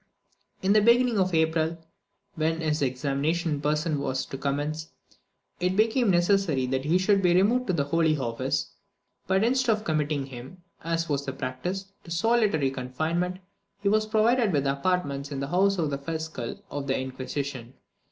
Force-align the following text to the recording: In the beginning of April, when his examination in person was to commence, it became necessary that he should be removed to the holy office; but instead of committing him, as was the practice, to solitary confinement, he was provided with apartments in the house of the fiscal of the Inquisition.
In 0.63 0.73
the 0.73 0.81
beginning 0.81 1.19
of 1.19 1.31
April, 1.35 1.77
when 2.33 2.59
his 2.61 2.81
examination 2.81 3.51
in 3.51 3.61
person 3.61 3.99
was 3.99 4.25
to 4.25 4.35
commence, 4.35 4.87
it 5.59 5.75
became 5.75 6.09
necessary 6.09 6.65
that 6.65 6.85
he 6.85 6.97
should 6.97 7.21
be 7.21 7.35
removed 7.35 7.67
to 7.67 7.73
the 7.73 7.83
holy 7.83 8.17
office; 8.17 8.71
but 9.27 9.43
instead 9.43 9.73
of 9.77 9.83
committing 9.83 10.25
him, 10.25 10.63
as 10.83 11.07
was 11.07 11.23
the 11.25 11.33
practice, 11.33 11.91
to 12.03 12.09
solitary 12.09 12.71
confinement, 12.71 13.37
he 13.83 13.89
was 13.89 14.07
provided 14.07 14.51
with 14.51 14.65
apartments 14.65 15.31
in 15.31 15.39
the 15.39 15.49
house 15.49 15.77
of 15.77 15.91
the 15.91 15.99
fiscal 15.99 16.59
of 16.71 16.87
the 16.87 16.97
Inquisition. 16.99 17.75